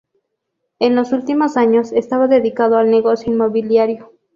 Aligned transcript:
En 0.79 0.95
los 0.95 1.11
últimos 1.11 1.57
años 1.57 1.91
estaba 1.91 2.27
dedicado 2.27 2.75
al 2.77 2.89
negocio 2.89 3.31
inmobiliario. 3.31 4.09